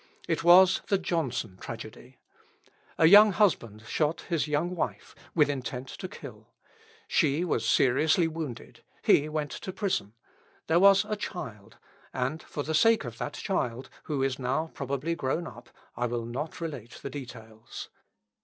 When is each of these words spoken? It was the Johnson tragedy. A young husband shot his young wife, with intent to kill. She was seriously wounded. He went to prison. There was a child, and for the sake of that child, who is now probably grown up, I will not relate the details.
It 0.27 0.43
was 0.43 0.81
the 0.87 0.97
Johnson 0.97 1.57
tragedy. 1.61 2.17
A 2.97 3.05
young 3.05 3.33
husband 3.33 3.83
shot 3.85 4.21
his 4.21 4.47
young 4.47 4.75
wife, 4.75 5.13
with 5.35 5.47
intent 5.47 5.89
to 5.89 6.07
kill. 6.07 6.49
She 7.07 7.45
was 7.45 7.69
seriously 7.69 8.27
wounded. 8.27 8.83
He 9.03 9.29
went 9.29 9.51
to 9.51 9.71
prison. 9.71 10.15
There 10.65 10.79
was 10.79 11.05
a 11.05 11.15
child, 11.15 11.77
and 12.15 12.41
for 12.41 12.63
the 12.63 12.73
sake 12.73 13.03
of 13.05 13.19
that 13.19 13.33
child, 13.33 13.91
who 14.05 14.23
is 14.23 14.39
now 14.39 14.71
probably 14.73 15.13
grown 15.13 15.45
up, 15.45 15.69
I 15.95 16.07
will 16.07 16.25
not 16.25 16.59
relate 16.59 16.97
the 17.03 17.11
details. 17.11 17.89